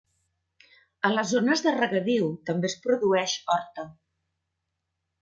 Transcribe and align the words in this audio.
A 1.09 1.11
les 1.15 1.33
zones 1.35 1.61
de 1.65 1.73
regadiu 1.75 2.31
també 2.47 2.71
es 2.71 2.79
produeix 2.87 3.37
horta. 3.57 3.85